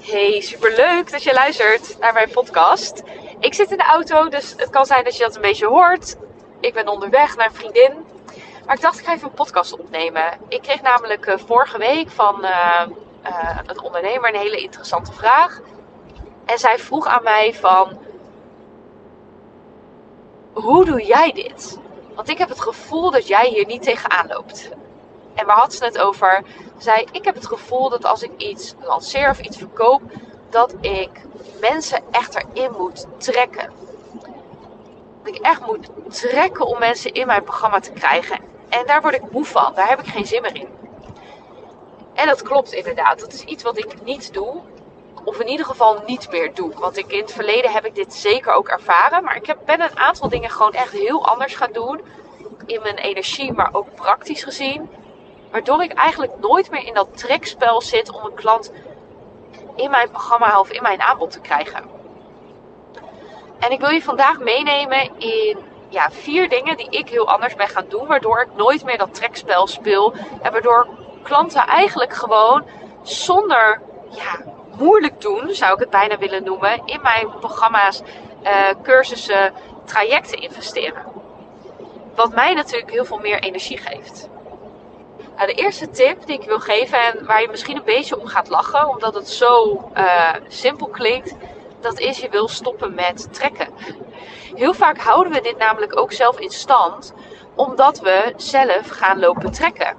[0.00, 3.02] Hey, superleuk dat je luistert naar mijn podcast.
[3.38, 6.16] Ik zit in de auto, dus het kan zijn dat je dat een beetje hoort.
[6.60, 7.92] Ik ben onderweg naar een vriendin.
[8.66, 10.38] Maar ik dacht, ik ga even een podcast opnemen.
[10.48, 12.82] Ik kreeg namelijk uh, vorige week van uh,
[13.26, 15.60] uh, een ondernemer een hele interessante vraag.
[16.44, 17.98] En zij vroeg aan mij van...
[20.52, 21.78] Hoe doe jij dit?
[22.14, 24.70] Want ik heb het gevoel dat jij hier niet tegenaan loopt.
[25.38, 26.42] En waar had ze het over?
[26.78, 30.02] Zei, ik heb het gevoel dat als ik iets lanceer of iets verkoop,
[30.50, 31.10] dat ik
[31.60, 33.72] mensen echt erin moet trekken.
[35.22, 38.40] Dat ik echt moet trekken om mensen in mijn programma te krijgen.
[38.68, 39.74] En daar word ik moe van.
[39.74, 40.68] Daar heb ik geen zin meer in.
[42.14, 43.20] En dat klopt inderdaad.
[43.20, 44.60] Dat is iets wat ik niet doe.
[45.24, 46.72] Of in ieder geval niet meer doe.
[46.78, 49.24] Want ik, in het verleden heb ik dit zeker ook ervaren.
[49.24, 52.00] Maar ik heb, ben een aantal dingen gewoon echt heel anders gaan doen.
[52.66, 54.90] In mijn energie, maar ook praktisch gezien.
[55.50, 58.72] Waardoor ik eigenlijk nooit meer in dat trekspel zit om een klant
[59.76, 61.84] in mijn programma of in mijn aanbod te krijgen.
[63.58, 67.68] En ik wil je vandaag meenemen in ja, vier dingen die ik heel anders ben
[67.68, 68.06] gaan doen.
[68.06, 70.14] Waardoor ik nooit meer dat trekspel speel.
[70.42, 70.86] En waardoor
[71.22, 72.64] klanten eigenlijk gewoon
[73.02, 74.44] zonder ja,
[74.76, 78.02] moeilijk doen, zou ik het bijna willen noemen, in mijn programma's,
[78.42, 79.52] uh, cursussen,
[79.84, 81.04] trajecten investeren.
[82.14, 84.28] Wat mij natuurlijk heel veel meer energie geeft.
[85.38, 88.26] Nou, de eerste tip die ik wil geven en waar je misschien een beetje om
[88.26, 91.34] gaat lachen, omdat het zo uh, simpel klinkt,
[91.80, 93.68] dat is je wil stoppen met trekken.
[94.54, 97.12] Heel vaak houden we dit namelijk ook zelf in stand,
[97.54, 99.96] omdat we zelf gaan lopen trekken.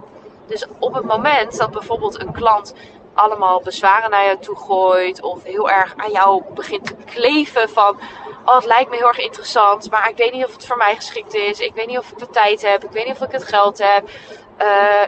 [0.48, 2.74] Dus op het moment dat bijvoorbeeld een klant
[3.14, 8.00] allemaal bezwaren naar jou toe gooit, of heel erg aan jou begint te kleven van,
[8.46, 10.96] oh het lijkt me heel erg interessant, maar ik weet niet of het voor mij
[10.96, 13.32] geschikt is, ik weet niet of ik de tijd heb, ik weet niet of ik
[13.32, 14.10] het geld heb.
[14.62, 15.08] Uh,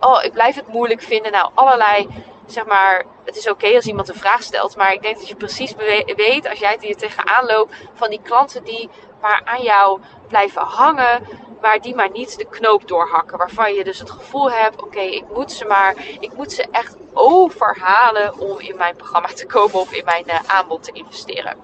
[0.00, 1.32] oh, ik blijf het moeilijk vinden.
[1.32, 2.08] Nou, allerlei,
[2.46, 5.36] zeg maar, het is oké als iemand een vraag stelt, maar ik denk dat je
[5.36, 5.74] precies
[6.16, 8.88] weet, als jij hier tegenaan loopt, van die klanten die
[9.20, 11.26] maar aan jou blijven hangen,
[11.60, 13.38] maar die maar niet de knoop doorhakken.
[13.38, 16.96] Waarvan je dus het gevoel hebt, oké, ik moet ze maar, ik moet ze echt
[17.12, 21.56] overhalen om in mijn programma te komen of in mijn uh, aanbod te investeren.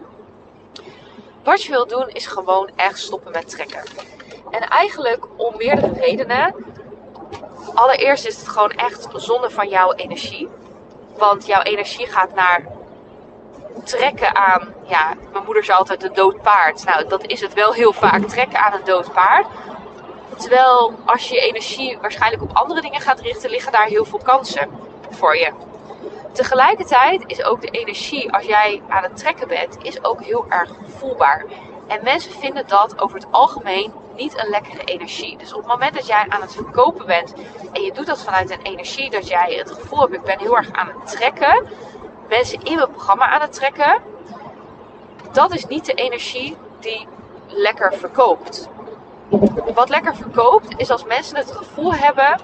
[1.45, 3.83] Wat je wil doen is gewoon echt stoppen met trekken.
[4.51, 6.55] En eigenlijk om meerdere redenen.
[7.77, 10.49] Allereerst is het gewoon echt zonde van jouw energie.
[11.17, 12.65] Want jouw energie gaat naar
[13.85, 16.85] trekken aan, ja, mijn moeder zei altijd een dood paard.
[16.85, 19.47] Nou, dat is het wel heel vaak, trekken aan een dood paard.
[20.37, 24.21] Terwijl als je je energie waarschijnlijk op andere dingen gaat richten, liggen daar heel veel
[24.23, 24.69] kansen
[25.11, 25.53] voor je.
[26.33, 30.71] Tegelijkertijd is ook de energie, als jij aan het trekken bent, is ook heel erg
[30.99, 31.45] voelbaar.
[31.87, 35.39] En mensen vinden dat over het algemeen niet een lekkere energie.
[35.39, 37.35] Dus op het moment dat jij aan het verkopen bent
[37.73, 40.57] en je doet dat vanuit een energie dat jij het gevoel hebt, ik ben heel
[40.57, 41.67] erg aan het trekken,
[42.29, 44.01] mensen in mijn programma aan het trekken,
[45.33, 47.07] dat is niet de energie die
[47.47, 48.69] lekker verkoopt.
[49.75, 52.41] Wat lekker verkoopt is als mensen het gevoel hebben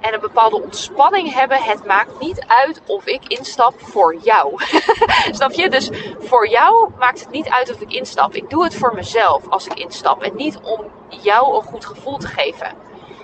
[0.00, 1.62] en een bepaalde ontspanning hebben.
[1.62, 4.54] Het maakt niet uit of ik instap voor jou.
[5.30, 5.70] Snap je?
[5.70, 8.34] Dus voor jou maakt het niet uit of ik instap.
[8.34, 12.16] Ik doe het voor mezelf als ik instap en niet om jou een goed gevoel
[12.16, 12.68] te geven.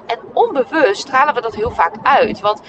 [0.06, 2.40] En onbewust stralen we dat heel vaak uit.
[2.40, 2.60] Want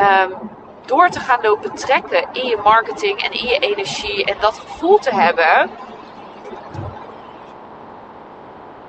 [0.00, 0.50] um,
[0.86, 4.98] door te gaan lopen trekken in je marketing en in je energie en dat gevoel
[4.98, 5.70] te hebben,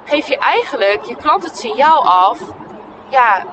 [0.04, 2.40] geef je eigenlijk je klant het signaal af.
[3.10, 3.46] Ja,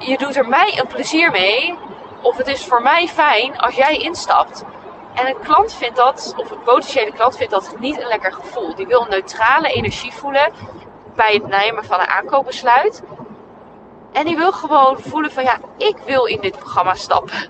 [0.00, 1.78] je doet er mij een plezier mee.
[2.22, 4.64] Of het is voor mij fijn als jij instapt.
[5.14, 8.74] En een klant vindt dat, of een potentiële klant vindt dat niet een lekker gevoel.
[8.74, 10.52] Die wil neutrale energie voelen
[11.14, 13.02] bij het nemen van een aankoopbesluit.
[14.12, 17.48] En die wil gewoon voelen van ja, ik wil in dit programma stappen.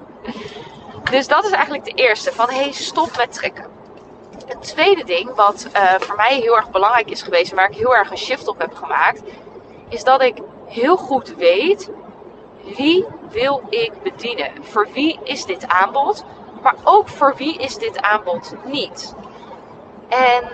[1.10, 2.32] Dus dat is eigenlijk de eerste.
[2.32, 3.66] Van hey, stop met trekken.
[4.46, 7.96] Het tweede ding, wat uh, voor mij heel erg belangrijk is geweest, waar ik heel
[7.96, 9.22] erg een shift op heb gemaakt,
[9.88, 11.90] is dat ik heel goed weet
[12.76, 14.52] wie wil ik bedienen?
[14.60, 16.24] Voor wie is dit aanbod?
[16.62, 19.14] Maar ook voor wie is dit aanbod niet?
[20.08, 20.44] En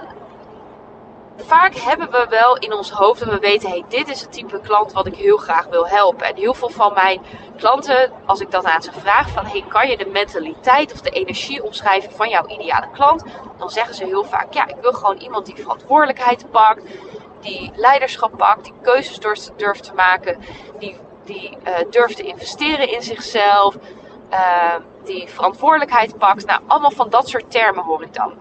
[1.36, 4.60] vaak hebben we wel in ons hoofd en we weten, hey, dit is het type
[4.60, 6.26] klant wat ik heel graag wil helpen.
[6.26, 7.20] En heel veel van mijn
[7.56, 11.10] klanten, als ik dat aan ze vraag van, hey, kan je de mentaliteit of de
[11.10, 13.24] energie omschrijven van jouw ideale klant?
[13.58, 16.82] Dan zeggen ze heel vaak, ja, ik wil gewoon iemand die verantwoordelijkheid pakt,
[17.40, 19.18] die leiderschap pakt, die keuzes
[19.56, 20.40] durft te maken,
[20.78, 20.96] die
[21.26, 23.76] die uh, durft te investeren in zichzelf,
[24.30, 24.74] uh,
[25.04, 26.46] die verantwoordelijkheid pakt.
[26.46, 28.32] Nou, allemaal van dat soort termen hoor ik dan.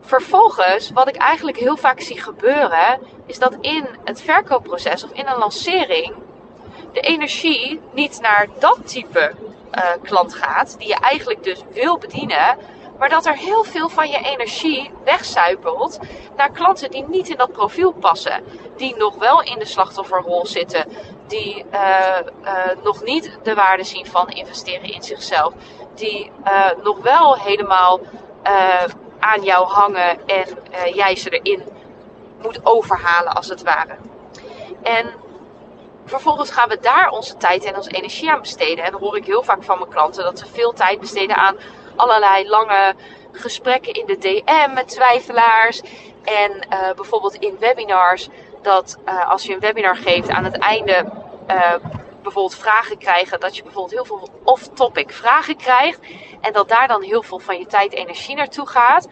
[0.00, 5.26] Vervolgens, wat ik eigenlijk heel vaak zie gebeuren, is dat in het verkoopproces of in
[5.26, 6.14] een lancering
[6.92, 9.34] de energie niet naar dat type
[10.02, 12.58] klant gaat, die je eigenlijk dus wil bedienen,
[12.98, 15.98] maar dat er heel veel van je energie wegzuipelt
[16.36, 18.44] naar klanten die niet in dat profiel passen.
[18.76, 20.86] Die nog wel in de slachtofferrol zitten.
[21.26, 22.52] Die uh, uh,
[22.82, 25.52] nog niet de waarde zien van investeren in zichzelf.
[25.94, 28.00] Die uh, nog wel helemaal
[29.18, 30.46] aan jou hangen en
[30.94, 31.62] jij ze erin
[32.42, 33.96] moet overhalen als het ware.
[34.82, 35.14] En
[36.04, 38.84] vervolgens gaan we daar onze tijd en onze energie aan besteden.
[38.84, 41.56] En dan hoor ik heel vaak van mijn klanten dat ze veel tijd besteden aan
[41.98, 42.94] allerlei lange
[43.32, 45.80] gesprekken in de DM met twijfelaars.
[46.24, 48.28] En uh, bijvoorbeeld in webinars,
[48.62, 51.04] dat uh, als je een webinar geeft aan het einde
[51.50, 51.74] uh,
[52.22, 55.98] bijvoorbeeld vragen krijgen, dat je bijvoorbeeld heel veel off-topic vragen krijgt.
[56.40, 59.08] En dat daar dan heel veel van je tijd en energie naartoe gaat.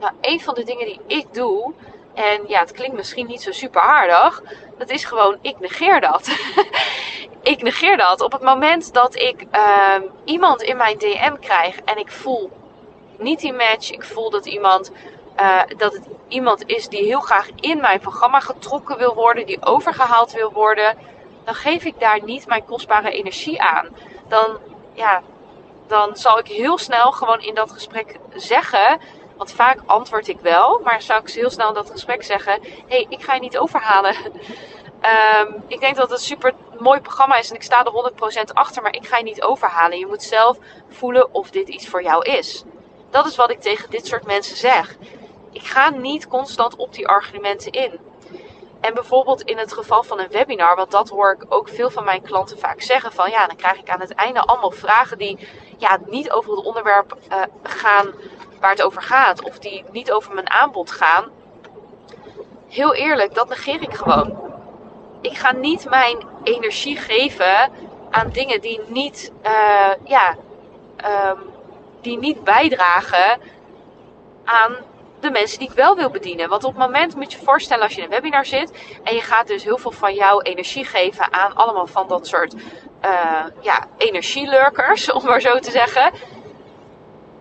[0.00, 1.72] Nou, een van de dingen die ik doe,
[2.14, 4.42] en ja, het klinkt misschien niet zo super aardig,
[4.78, 6.28] dat is gewoon, ik negeer dat.
[7.44, 8.20] ik negeer dat.
[8.20, 9.94] Op het moment dat ik uh,
[10.24, 12.50] iemand in mijn DM krijg en ik voel
[13.18, 14.92] niet die match, ik voel dat iemand.
[15.40, 19.64] Uh, dat het iemand is die heel graag in mijn programma getrokken wil worden, die
[19.64, 20.96] overgehaald wil worden,
[21.44, 23.88] dan geef ik daar niet mijn kostbare energie aan.
[24.28, 24.58] Dan,
[24.92, 25.22] ja,
[25.86, 29.00] dan zal ik heel snel gewoon in dat gesprek zeggen.
[29.36, 32.68] Want vaak antwoord ik wel, maar zou ik heel snel in dat gesprek zeggen: Hé,
[32.86, 34.14] hey, ik ga je niet overhalen.
[34.24, 36.22] Um, ik denk dat het
[36.80, 38.12] mooi programma is en ik sta er
[38.50, 39.98] 100% achter, maar ik ga je niet overhalen.
[39.98, 42.64] Je moet zelf voelen of dit iets voor jou is.
[43.10, 44.96] Dat is wat ik tegen dit soort mensen zeg.
[45.52, 47.98] Ik ga niet constant op die argumenten in.
[48.80, 52.04] En bijvoorbeeld in het geval van een webinar, want dat hoor ik ook veel van
[52.04, 55.48] mijn klanten vaak zeggen: van ja, dan krijg ik aan het einde allemaal vragen die
[55.78, 58.14] ja, niet over het onderwerp uh, gaan
[58.60, 61.30] waar het over gaat, of die niet over mijn aanbod gaan.
[62.68, 64.44] Heel eerlijk, dat negeer ik gewoon
[65.24, 67.72] ik ga niet mijn energie geven
[68.10, 70.36] aan dingen die niet, uh, ja,
[71.30, 71.38] um,
[72.00, 73.40] die niet bijdragen
[74.44, 74.76] aan
[75.20, 76.48] de mensen die ik wel wil bedienen.
[76.48, 79.20] Want op het moment moet je voorstellen als je in een webinar zit en je
[79.20, 83.86] gaat dus heel veel van jouw energie geven aan allemaal van dat soort uh, ja,
[83.96, 86.12] energielurkers, om maar zo te zeggen.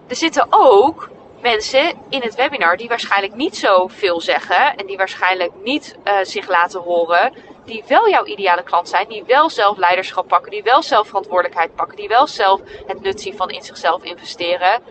[0.08, 1.10] Er zitten ook
[1.42, 6.14] mensen in het webinar die waarschijnlijk niet zo veel zeggen en die waarschijnlijk niet uh,
[6.22, 7.34] zich laten horen
[7.66, 11.76] die wel jouw ideale klant zijn, die wel zelf leiderschap pakken, die wel zelf verantwoordelijkheid
[11.76, 14.82] pakken, die wel zelf het nut zien van in zichzelf investeren.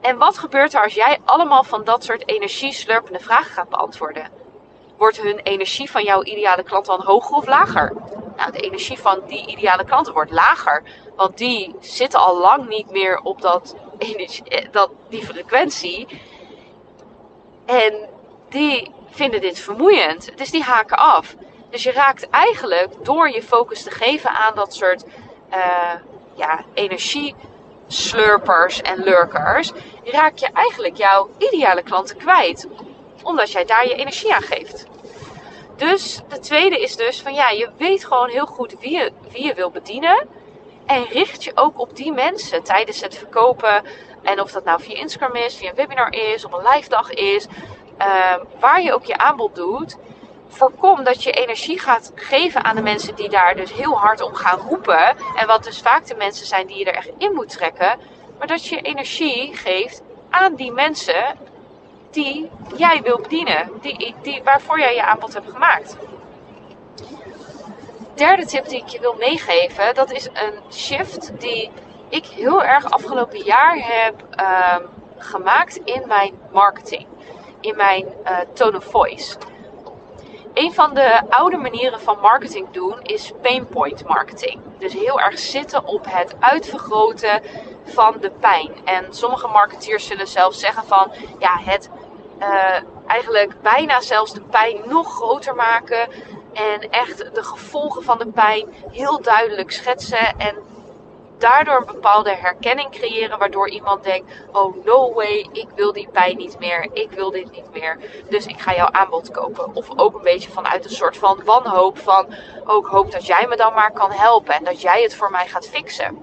[0.00, 4.30] En wat gebeurt er als jij allemaal van dat soort energieslurpende vragen gaat beantwoorden?
[4.96, 7.92] Wordt hun energie van jouw ideale klant dan hoger of lager?
[8.36, 10.82] Nou, de energie van die ideale klanten wordt lager,
[11.16, 16.06] want die zitten al lang niet meer op dat, eh, dat, die frequentie.
[17.66, 18.08] En
[18.48, 21.34] die vinden dit vermoeiend, dus die haken af.
[21.72, 25.04] Dus je raakt eigenlijk door je focus te geven aan dat soort
[25.50, 25.94] uh,
[26.34, 29.72] ja, energieslurpers en lurkers,
[30.04, 32.68] raak je eigenlijk jouw ideale klanten kwijt.
[33.22, 34.86] Omdat jij daar je energie aan geeft.
[35.76, 39.44] Dus de tweede is dus van ja, je weet gewoon heel goed wie je, wie
[39.44, 40.28] je wil bedienen.
[40.86, 43.84] En richt je ook op die mensen tijdens het verkopen.
[44.22, 47.10] En of dat nou via Instagram is, via een webinar is, of een live dag
[47.10, 47.46] is.
[47.98, 49.96] Uh, waar je ook je aanbod doet
[50.52, 54.34] voorkom dat je energie gaat geven aan de mensen die daar dus heel hard om
[54.34, 55.16] gaan roepen.
[55.36, 57.98] En wat dus vaak de mensen zijn die je er echt in moet trekken.
[58.38, 61.24] Maar dat je energie geeft aan die mensen
[62.10, 63.70] die jij wil bedienen.
[63.80, 65.96] Die, die, waarvoor jij je aanbod hebt gemaakt.
[68.14, 71.70] Derde tip die ik je wil meegeven, dat is een shift die
[72.08, 77.06] ik heel erg afgelopen jaar heb um, gemaakt in mijn marketing.
[77.60, 79.36] In mijn uh, tone of voice.
[80.54, 84.60] Een van de oude manieren van marketing doen is painpoint marketing.
[84.78, 87.42] Dus heel erg zitten op het uitvergroten
[87.84, 88.70] van de pijn.
[88.84, 91.90] En sommige marketeers zullen zelfs zeggen van ja, het
[92.38, 92.46] uh,
[93.06, 96.08] eigenlijk bijna zelfs de pijn nog groter maken.
[96.52, 100.38] En echt de gevolgen van de pijn heel duidelijk schetsen.
[100.38, 100.56] En
[101.42, 106.36] daardoor een bepaalde herkenning creëren, waardoor iemand denkt: Oh, no way, ik wil die pijn
[106.36, 109.74] niet meer, ik wil dit niet meer, dus ik ga jouw aanbod kopen.
[109.74, 112.26] Of ook een beetje vanuit een soort van wanhoop van:
[112.66, 115.46] Oh, hoop dat jij me dan maar kan helpen en dat jij het voor mij
[115.46, 116.22] gaat fixen.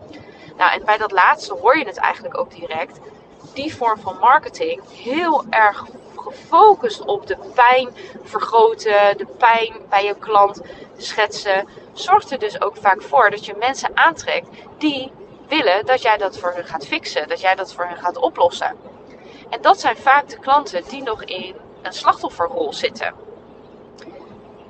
[0.57, 2.99] Nou, en bij dat laatste hoor je het eigenlijk ook direct.
[3.53, 5.83] Die vorm van marketing heel erg
[6.15, 7.89] gefocust op de pijn
[8.23, 10.61] vergroten, de pijn bij je klant
[10.97, 11.67] schetsen,
[11.99, 15.11] zorgt er dus ook vaak voor dat je mensen aantrekt die
[15.47, 18.77] willen dat jij dat voor hen gaat fixen, dat jij dat voor hen gaat oplossen.
[19.49, 23.13] En dat zijn vaak de klanten die nog in een slachtofferrol zitten.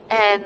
[0.08, 0.44] En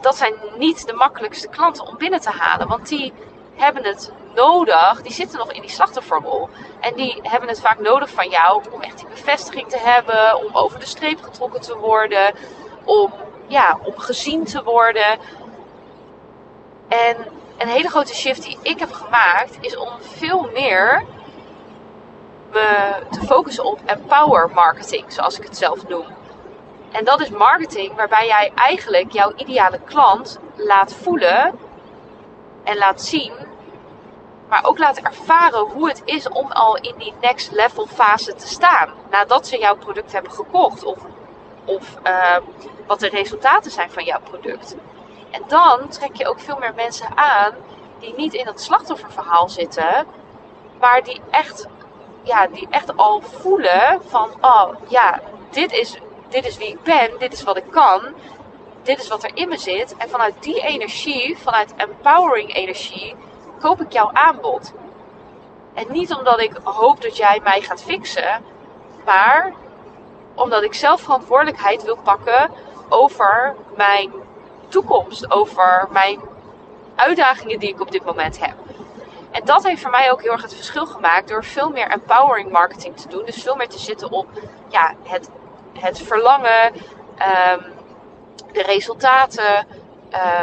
[0.00, 3.12] dat zijn niet de makkelijkste klanten om binnen te halen, want die
[3.54, 6.48] hebben het nodig, die zitten nog in die slachtofferrol.
[6.80, 10.56] En die hebben het vaak nodig van jou om echt die bevestiging te hebben, om
[10.56, 12.34] over de streep getrokken te worden,
[12.84, 13.12] om,
[13.46, 15.18] ja, om gezien te worden.
[16.88, 17.16] En
[17.58, 21.04] een hele grote shift die ik heb gemaakt is om veel meer
[22.52, 26.06] me te focussen op empower marketing, zoals ik het zelf noem.
[26.92, 31.58] En dat is marketing waarbij jij eigenlijk jouw ideale klant laat voelen
[32.64, 33.32] en laat zien,
[34.48, 38.46] maar ook laat ervaren hoe het is om al in die next level fase te
[38.46, 38.90] staan.
[39.10, 40.98] Nadat ze jouw product hebben gekocht of,
[41.64, 42.36] of uh,
[42.86, 44.76] wat de resultaten zijn van jouw product.
[45.30, 47.52] En dan trek je ook veel meer mensen aan
[47.98, 50.06] die niet in dat slachtofferverhaal zitten,
[50.80, 51.66] maar die echt,
[52.22, 57.18] ja, die echt al voelen van, oh ja, dit is, dit is wie ik ben,
[57.18, 58.14] dit is wat ik kan,
[58.82, 59.96] dit is wat er in me zit.
[59.96, 63.14] En vanuit die energie, vanuit empowering energie,
[63.60, 64.72] koop ik jouw aanbod.
[65.74, 68.44] En niet omdat ik hoop dat jij mij gaat fixen,
[69.04, 69.52] maar
[70.34, 72.50] omdat ik zelf verantwoordelijkheid wil pakken
[72.88, 74.12] over mijn
[74.68, 76.20] toekomst, over mijn
[76.94, 78.54] uitdagingen die ik op dit moment heb.
[79.30, 82.50] En dat heeft voor mij ook heel erg het verschil gemaakt door veel meer empowering
[82.50, 83.24] marketing te doen.
[83.24, 84.26] Dus veel meer te zitten op
[84.68, 85.30] ja, het,
[85.78, 87.72] het verlangen, um,
[88.52, 89.66] de resultaten,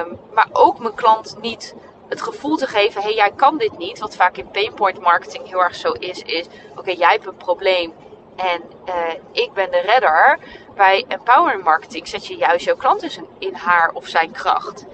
[0.04, 1.76] um, maar ook mijn klant niet
[2.08, 4.00] het gevoel te geven: hé, hey, jij kan dit niet.
[4.00, 6.46] Wat vaak in painpoint marketing heel erg zo is: is
[6.76, 7.94] oké, jij hebt een probleem
[8.42, 8.94] en uh,
[9.32, 10.40] ik ben de redder.
[10.76, 14.86] Bij empowering marketing zet je juist jouw klant in haar of zijn kracht.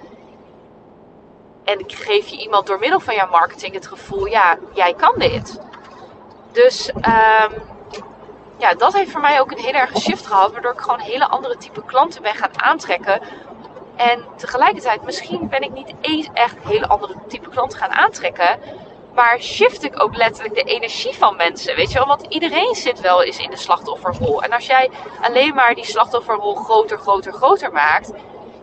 [1.64, 5.60] En geef je iemand door middel van jouw marketing het gevoel: ja, jij kan dit.
[6.52, 7.52] Dus um,
[8.58, 10.52] ja, dat heeft voor mij ook een hele erge shift gehad.
[10.52, 13.20] Waardoor ik gewoon hele andere type klanten ben gaan aantrekken.
[13.96, 18.58] En tegelijkertijd, misschien ben ik niet eens echt hele andere type klanten gaan aantrekken.
[19.14, 21.76] Maar shift ik ook letterlijk de energie van mensen.
[21.76, 24.42] Weet je wel, want iedereen zit wel eens in de slachtofferrol.
[24.42, 28.12] En als jij alleen maar die slachtofferrol groter, groter, groter maakt.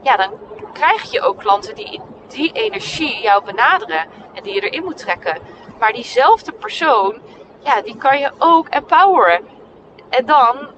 [0.02, 0.32] Ja, dan
[0.74, 4.08] krijg je ook klanten die die energie jou benaderen.
[4.34, 5.42] En die je erin moet trekken.
[5.80, 7.22] Maar diezelfde persoon,
[7.64, 9.48] ja, die kan je ook empoweren.
[10.10, 10.70] En dan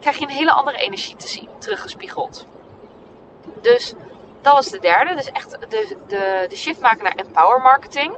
[0.00, 2.46] krijg je een hele andere energie te zien, teruggespiegeld.
[3.60, 3.94] Dus
[4.42, 5.14] dat was de derde.
[5.14, 8.16] Dus echt de, de, de shift maken naar empower marketing.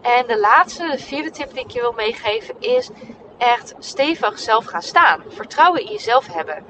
[0.00, 2.90] En de laatste, de vierde tip die ik je wil meegeven is
[3.38, 5.22] echt stevig zelf gaan staan.
[5.28, 6.64] Vertrouwen in jezelf hebben.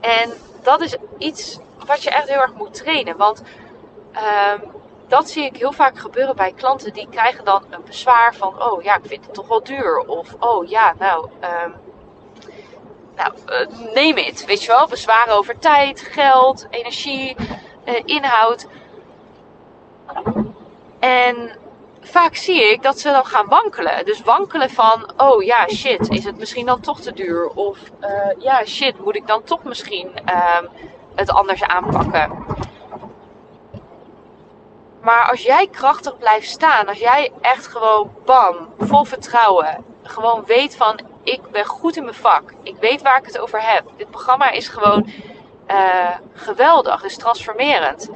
[0.00, 3.16] En dat is iets wat je echt heel erg moet trainen.
[3.16, 3.42] Want
[4.52, 4.70] um,
[5.08, 6.92] dat zie ik heel vaak gebeuren bij klanten.
[6.92, 9.98] Die krijgen dan een bezwaar van: Oh ja, ik vind het toch wel duur.
[9.98, 11.30] Of Oh ja, nou,
[11.64, 11.74] um,
[13.16, 14.88] nou, uh, neem het, weet je wel.
[14.88, 17.36] Bezwaren over tijd, geld, energie,
[17.84, 18.66] uh, inhoud.
[20.98, 21.58] En
[22.04, 24.04] vaak zie ik dat ze dan gaan wankelen.
[24.04, 27.48] Dus wankelen van, oh ja, shit, is het misschien dan toch te duur?
[27.48, 28.08] Of uh,
[28.38, 30.58] ja, shit, moet ik dan toch misschien uh,
[31.14, 32.44] het anders aanpakken?
[35.02, 40.76] Maar als jij krachtig blijft staan, als jij echt gewoon bam, vol vertrouwen, gewoon weet
[40.76, 42.54] van ik ben goed in mijn vak.
[42.62, 43.84] Ik weet waar ik het over heb.
[43.96, 45.10] Dit programma is gewoon
[45.70, 48.10] uh, geweldig, is transformerend.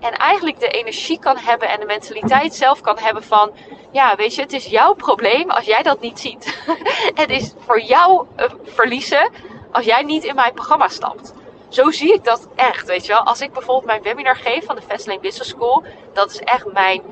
[0.00, 3.52] En eigenlijk de energie kan hebben en de mentaliteit zelf kan hebben van,
[3.92, 6.62] ja, weet je, het is jouw probleem als jij dat niet ziet.
[7.22, 9.30] het is voor jou een verliezen
[9.72, 11.34] als jij niet in mijn programma stapt.
[11.68, 13.22] Zo zie ik dat echt, weet je wel.
[13.22, 17.02] Als ik bijvoorbeeld mijn webinar geef van de Fastlane Business School, dat is echt mijn,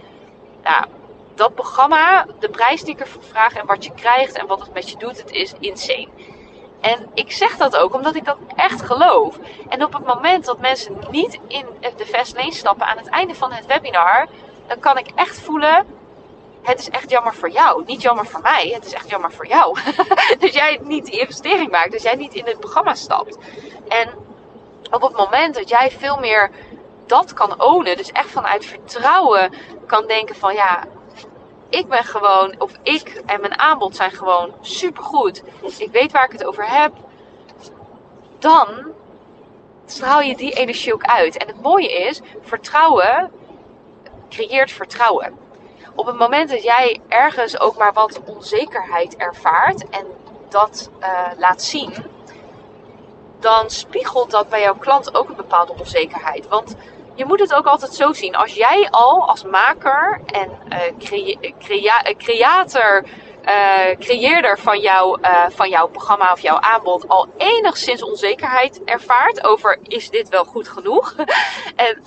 [0.62, 0.84] nou,
[1.34, 4.72] dat programma, de prijs die ik ervoor vraag en wat je krijgt en wat het
[4.72, 6.08] met je doet, het is insane.
[6.80, 9.38] En ik zeg dat ook omdat ik dat echt geloof.
[9.68, 11.66] En op het moment dat mensen niet in
[11.96, 14.26] de Fastlane stappen aan het einde van het webinar,
[14.66, 15.86] dan kan ik echt voelen,
[16.62, 17.84] het is echt jammer voor jou.
[17.86, 19.78] Niet jammer voor mij, het is echt jammer voor jou.
[20.38, 23.38] dus jij niet die investering maakt, dus jij niet in het programma stapt.
[23.88, 24.10] En
[24.90, 26.50] op het moment dat jij veel meer
[27.06, 29.52] dat kan ownen, dus echt vanuit vertrouwen
[29.86, 30.84] kan denken van ja,
[31.68, 35.42] ik ben gewoon, of ik en mijn aanbod zijn gewoon supergoed.
[35.78, 36.92] Ik weet waar ik het over heb.
[38.38, 38.68] Dan
[39.86, 41.36] straal je die energie ook uit.
[41.36, 43.30] En het mooie is, vertrouwen
[44.28, 45.38] creëert vertrouwen.
[45.94, 50.06] Op het moment dat jij ergens ook maar wat onzekerheid ervaart en
[50.48, 51.94] dat uh, laat zien,
[53.40, 56.48] dan spiegelt dat bij jouw klant ook een bepaalde onzekerheid.
[56.48, 56.76] Want
[57.16, 58.36] je moet het ook altijd zo zien.
[58.36, 60.78] Als jij al als maker en uh,
[61.58, 63.04] crea creator,
[63.44, 64.80] uh, creëerder van,
[65.48, 70.68] van jouw programma of jouw aanbod al enigszins onzekerheid ervaart over is dit wel goed
[70.68, 71.14] genoeg.
[71.76, 72.02] en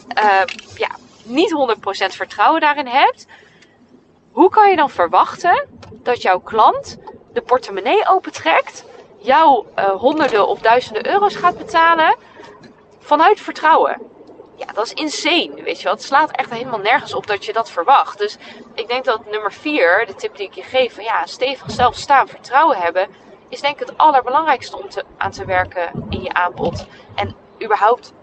[0.75, 0.89] ja,
[1.23, 3.27] niet 100% vertrouwen daarin hebt.
[4.31, 6.97] hoe kan je dan verwachten dat jouw klant
[7.33, 8.85] de portemonnee opentrekt,
[9.17, 12.15] jou uh, honderden of duizenden euro's gaat betalen
[12.99, 14.01] vanuit vertrouwen?
[14.59, 15.93] Ja, dat is insane, weet je wel.
[15.93, 18.17] Het slaat echt helemaal nergens op dat je dat verwacht.
[18.17, 18.37] Dus
[18.73, 22.27] ik denk dat nummer vier, de tip die ik je geef, van ja, stevig zelfstaan,
[22.27, 23.07] vertrouwen hebben,
[23.49, 26.85] is denk ik het allerbelangrijkste om te, aan te werken in je aanbod.
[27.15, 28.13] En überhaupt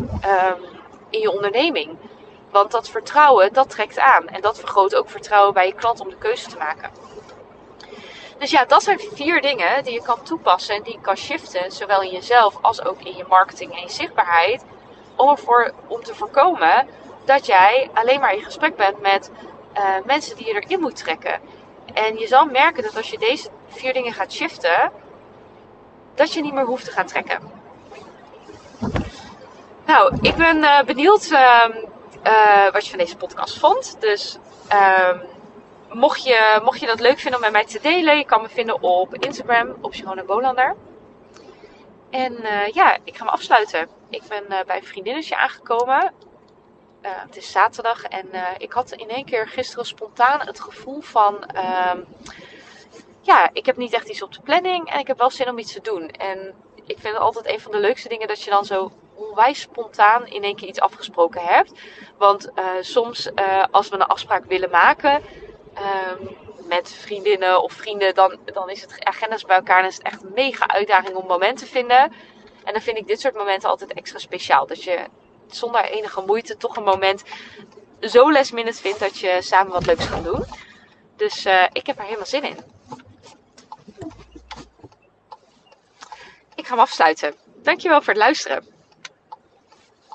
[0.00, 0.64] um,
[1.10, 1.96] in je onderneming.
[2.50, 4.28] Want dat vertrouwen, dat trekt aan.
[4.28, 6.90] En dat vergroot ook vertrouwen bij je klant om de keuze te maken.
[8.38, 11.72] Dus ja, dat zijn vier dingen die je kan toepassen en die je kan shiften,
[11.72, 14.64] zowel in jezelf als ook in je marketing en je zichtbaarheid,
[15.16, 16.86] om, ervoor, om te voorkomen
[17.24, 19.30] dat jij alleen maar in gesprek bent met
[19.76, 21.40] uh, mensen die je erin moet trekken.
[21.94, 24.92] En je zal merken dat als je deze vier dingen gaat shiften,
[26.14, 27.38] dat je niet meer hoeft te gaan trekken.
[29.86, 31.64] Nou, ik ben uh, benieuwd uh,
[32.26, 33.96] uh, wat je van deze podcast vond.
[34.00, 35.18] Dus ehm,
[35.92, 38.48] mocht, je, mocht je dat leuk vinden om met mij te delen, je kan me
[38.48, 40.74] vinden op Instagram, op Sharona Bolander.
[42.10, 43.88] En eh, ja, ik ga me afsluiten.
[44.08, 46.12] Ik ben bij een vriendinnetje aangekomen.
[47.00, 51.44] het is zaterdag en ik had in één keer gisteren spontaan het gevoel van...
[51.44, 52.00] Ehm,
[53.20, 55.58] ja, ik heb niet echt iets op de planning en ik heb wel zin om
[55.58, 56.10] iets te doen.
[56.10, 59.60] En ik vind het altijd een van de leukste dingen dat je dan zo onwijs
[59.60, 61.72] spontaan in één keer iets afgesproken hebt.
[62.18, 63.30] Want soms
[63.70, 65.22] als we een afspraak willen maken
[66.20, 70.06] um, met vriendinnen of vrienden, dan, dan is het agenda's bij elkaar en is het
[70.06, 72.12] echt mega uitdaging om momenten te vinden.
[72.64, 74.66] En dan vind ik dit soort momenten altijd extra speciaal.
[74.66, 75.06] Dat je
[75.50, 77.22] zonder enige moeite toch een moment
[78.00, 80.44] zo minute vindt dat je samen wat leuks kan doen.
[81.16, 82.56] Dus uh, ik heb er helemaal zin in.
[86.54, 87.34] Ik ga hem afsluiten.
[87.62, 88.75] Dankjewel voor het luisteren.